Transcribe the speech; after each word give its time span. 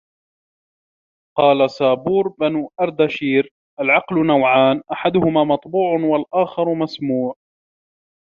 وَقَالَ 1.37 1.69
سَابُورُ 1.71 2.27
بْنُ 2.39 2.67
أَرْدَشِيرَ 2.81 3.53
الْعَقْلُ 3.81 4.27
نَوْعَانِ 4.27 4.81
أَحَدُهُمَا 4.91 5.43
مَطْبُوعٌ، 5.43 6.01
وَالْآخَرُ 6.11 6.73
مَسْمُوعٌ 6.73 7.35